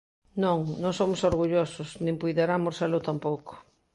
Non: 0.43 0.59
non 0.83 0.93
somos 0.99 1.21
orgullosos, 1.31 1.89
nin 2.05 2.19
puideramos 2.21 2.73
selo 2.79 2.99
tampouco. 3.09 3.53